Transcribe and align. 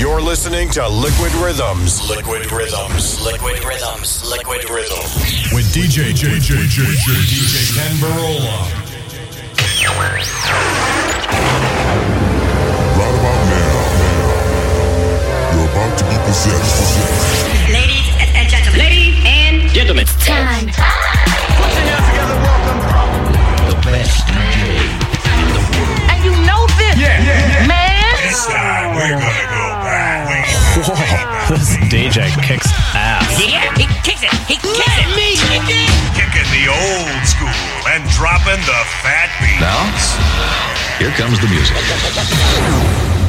You're 0.00 0.22
listening 0.22 0.70
to 0.70 0.88
Liquid 0.88 1.30
Rhythms. 1.34 2.08
Liquid 2.08 2.50
Rhythms. 2.50 3.20
Liquid 3.22 3.62
Rhythms. 3.62 4.24
Liquid 4.24 4.64
Rhythms. 4.70 5.52
With 5.52 5.66
DJ 5.74 6.16
JJ 6.16 6.40
JJ 6.40 6.78
DJ 7.28 7.76
Kenn 7.76 7.96
Burrola. 8.00 8.56
Right 12.96 13.14
about 13.20 13.42
now, 13.52 13.76
you're 15.52 15.68
about 15.68 15.92
to 15.98 16.04
be 16.08 16.16
possessed. 16.24 16.96
Ladies 17.68 18.08
and 18.20 18.48
gentlemen. 18.48 18.80
Ladies 18.80 19.16
and 19.26 19.70
gentlemen. 19.70 20.06
Time. 20.24 20.64
Put 20.64 21.70
your 21.76 21.84
hands 21.84 22.06
together, 22.08 22.36
welcome. 22.40 22.80
The 23.68 23.76
best 23.84 24.26
DJ 24.26 24.80
in 24.80 25.48
the 25.52 25.62
world. 25.76 26.08
And 26.08 26.18
you 26.24 26.32
know 26.48 26.66
this, 26.80 26.96
Yeah, 26.96 27.20
yeah, 27.20 27.60
yeah. 27.60 27.66
man. 27.68 28.16
This 28.24 28.46
time, 28.46 28.94
we're 28.96 29.08
gonna 29.08 29.20
go 29.20 29.28
back. 29.28 29.59
This 30.80 31.76
DJ 31.92 32.32
kicks 32.42 32.66
ass. 32.94 33.36
Yeah, 33.38 33.68
he 33.76 33.84
kicks 34.00 34.22
it. 34.22 34.32
He 34.48 34.56
kicks 34.56 34.96
it. 34.96 35.14
me 35.14 35.36
kick 35.36 35.68
it. 35.68 35.90
Kicking 36.16 36.48
the 36.56 36.72
old 36.72 37.26
school 37.28 37.52
and 37.92 38.08
dropping 38.16 38.60
the 38.64 38.80
fat 39.04 39.28
beat. 39.44 39.60
Now, 39.60 39.92
here 40.98 41.10
comes 41.20 41.38
the 41.38 41.48
music. 41.48 43.19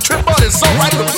Trip, 0.00 0.24
but 0.24 0.40
it's 0.42 0.62
alright 0.62 1.17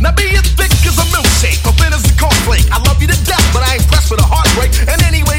Now 0.00 0.12
be 0.12 0.24
as 0.32 0.48
thick 0.56 0.72
as 0.88 0.96
a 0.96 1.06
milkshake, 1.12 1.60
or 1.68 1.72
thin 1.76 1.92
as 1.92 2.04
a 2.08 2.14
cornflake. 2.16 2.64
I 2.72 2.80
love 2.88 3.02
you 3.02 3.08
to 3.08 3.24
death, 3.24 3.44
but 3.52 3.62
I 3.62 3.74
ain't 3.74 3.86
pressed 3.86 4.08
for 4.08 4.16
the 4.16 4.24
heartbreak. 4.24 4.72
And 4.88 5.02
anyway. 5.02 5.29